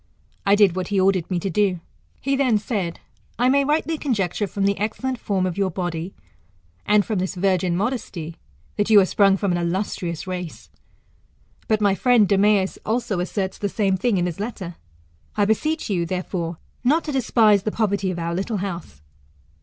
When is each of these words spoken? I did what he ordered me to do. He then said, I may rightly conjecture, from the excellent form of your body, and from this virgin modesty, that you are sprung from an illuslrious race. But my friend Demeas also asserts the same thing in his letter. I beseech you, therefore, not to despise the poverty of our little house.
I 0.47 0.55
did 0.55 0.75
what 0.75 0.87
he 0.87 0.99
ordered 0.99 1.29
me 1.29 1.37
to 1.41 1.49
do. 1.51 1.79
He 2.19 2.35
then 2.35 2.57
said, 2.57 2.99
I 3.37 3.49
may 3.49 3.63
rightly 3.63 3.99
conjecture, 3.99 4.47
from 4.47 4.65
the 4.65 4.79
excellent 4.79 5.19
form 5.19 5.45
of 5.45 5.59
your 5.59 5.69
body, 5.69 6.15
and 6.87 7.05
from 7.05 7.19
this 7.19 7.35
virgin 7.35 7.77
modesty, 7.77 8.37
that 8.77 8.89
you 8.89 8.99
are 8.99 9.05
sprung 9.05 9.37
from 9.37 9.51
an 9.53 9.59
illuslrious 9.59 10.25
race. 10.25 10.71
But 11.67 11.81
my 11.81 11.93
friend 11.93 12.27
Demeas 12.27 12.79
also 12.83 13.19
asserts 13.19 13.59
the 13.59 13.69
same 13.69 13.95
thing 13.95 14.17
in 14.17 14.25
his 14.25 14.39
letter. 14.39 14.73
I 15.37 15.45
beseech 15.45 15.87
you, 15.87 16.07
therefore, 16.07 16.57
not 16.83 17.03
to 17.03 17.11
despise 17.11 17.61
the 17.61 17.71
poverty 17.71 18.09
of 18.09 18.17
our 18.17 18.33
little 18.33 18.57
house. 18.57 19.03